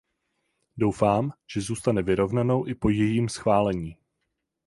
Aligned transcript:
Doufám, 0.77 1.31
že 1.53 1.61
zůstane 1.61 2.01
vyrovnanou 2.03 2.67
i 2.67 2.75
po 2.75 2.89
jejím 2.89 3.29
schválení. 3.29 3.97